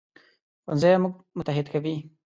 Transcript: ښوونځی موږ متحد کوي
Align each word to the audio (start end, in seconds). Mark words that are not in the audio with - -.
ښوونځی 0.63 0.91
موږ 1.01 1.13
متحد 1.37 1.67
کوي 1.73 1.95